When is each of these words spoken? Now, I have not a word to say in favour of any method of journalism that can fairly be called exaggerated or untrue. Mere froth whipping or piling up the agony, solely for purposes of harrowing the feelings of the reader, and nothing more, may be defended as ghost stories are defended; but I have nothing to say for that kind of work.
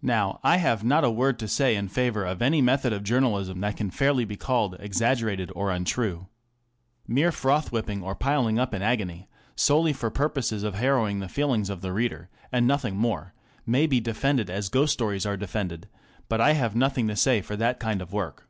Now, 0.00 0.40
I 0.42 0.56
have 0.56 0.82
not 0.82 1.04
a 1.04 1.10
word 1.10 1.38
to 1.40 1.46
say 1.46 1.76
in 1.76 1.88
favour 1.88 2.24
of 2.24 2.40
any 2.40 2.62
method 2.62 2.90
of 2.94 3.04
journalism 3.04 3.60
that 3.60 3.76
can 3.76 3.90
fairly 3.90 4.24
be 4.24 4.34
called 4.34 4.76
exaggerated 4.80 5.52
or 5.54 5.70
untrue. 5.70 6.28
Mere 7.06 7.30
froth 7.30 7.70
whipping 7.70 8.02
or 8.02 8.14
piling 8.14 8.58
up 8.58 8.70
the 8.70 8.82
agony, 8.82 9.28
solely 9.56 9.92
for 9.92 10.10
purposes 10.10 10.62
of 10.62 10.76
harrowing 10.76 11.18
the 11.20 11.28
feelings 11.28 11.68
of 11.68 11.82
the 11.82 11.92
reader, 11.92 12.30
and 12.50 12.66
nothing 12.66 12.96
more, 12.96 13.34
may 13.66 13.86
be 13.86 14.00
defended 14.00 14.48
as 14.48 14.70
ghost 14.70 14.94
stories 14.94 15.26
are 15.26 15.36
defended; 15.36 15.86
but 16.30 16.40
I 16.40 16.52
have 16.54 16.74
nothing 16.74 17.06
to 17.08 17.14
say 17.14 17.42
for 17.42 17.54
that 17.56 17.78
kind 17.78 18.00
of 18.00 18.10
work. 18.10 18.48